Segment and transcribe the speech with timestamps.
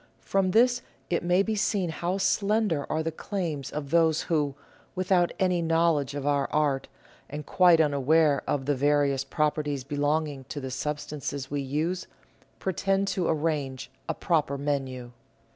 [0.21, 0.81] From this
[1.11, 4.55] it may be seen how slender are the claims of those who,
[4.95, 6.87] without any knowledge of our art,
[7.29, 12.07] and quite unaware of the various properties belonging to the substances we use,
[12.57, 15.11] pretend to arrange a proper menu.